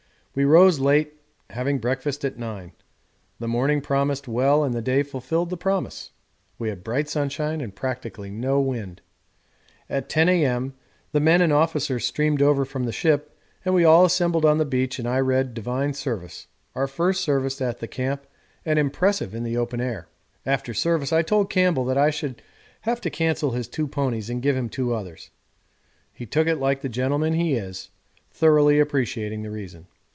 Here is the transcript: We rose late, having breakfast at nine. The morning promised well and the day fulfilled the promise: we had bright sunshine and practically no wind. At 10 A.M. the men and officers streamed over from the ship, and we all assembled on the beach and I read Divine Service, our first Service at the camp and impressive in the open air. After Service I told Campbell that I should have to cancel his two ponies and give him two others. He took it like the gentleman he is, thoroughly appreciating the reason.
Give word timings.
We 0.33 0.45
rose 0.45 0.79
late, 0.79 1.15
having 1.49 1.79
breakfast 1.79 2.23
at 2.23 2.39
nine. 2.39 2.71
The 3.39 3.49
morning 3.49 3.81
promised 3.81 4.29
well 4.29 4.63
and 4.63 4.73
the 4.73 4.81
day 4.81 5.03
fulfilled 5.03 5.49
the 5.49 5.57
promise: 5.57 6.11
we 6.57 6.69
had 6.69 6.85
bright 6.85 7.09
sunshine 7.09 7.59
and 7.59 7.75
practically 7.75 8.29
no 8.29 8.61
wind. 8.61 9.01
At 9.89 10.07
10 10.07 10.29
A.M. 10.29 10.73
the 11.11 11.19
men 11.19 11.41
and 11.41 11.51
officers 11.51 12.05
streamed 12.05 12.41
over 12.41 12.63
from 12.63 12.85
the 12.85 12.93
ship, 12.93 13.37
and 13.65 13.75
we 13.75 13.83
all 13.83 14.05
assembled 14.05 14.45
on 14.45 14.57
the 14.57 14.63
beach 14.63 14.99
and 14.99 15.05
I 15.05 15.19
read 15.19 15.53
Divine 15.53 15.91
Service, 15.93 16.47
our 16.75 16.87
first 16.87 17.25
Service 17.25 17.59
at 17.59 17.79
the 17.79 17.87
camp 17.89 18.25
and 18.65 18.79
impressive 18.79 19.35
in 19.35 19.43
the 19.43 19.57
open 19.57 19.81
air. 19.81 20.07
After 20.45 20.73
Service 20.73 21.11
I 21.11 21.23
told 21.23 21.49
Campbell 21.49 21.83
that 21.83 21.97
I 21.97 22.09
should 22.09 22.41
have 22.83 23.01
to 23.01 23.09
cancel 23.09 23.51
his 23.51 23.67
two 23.67 23.85
ponies 23.85 24.29
and 24.29 24.41
give 24.41 24.55
him 24.55 24.69
two 24.69 24.93
others. 24.93 25.29
He 26.13 26.25
took 26.25 26.47
it 26.47 26.55
like 26.55 26.79
the 26.79 26.87
gentleman 26.87 27.33
he 27.33 27.55
is, 27.55 27.89
thoroughly 28.31 28.79
appreciating 28.79 29.41
the 29.41 29.51
reason. 29.51 29.87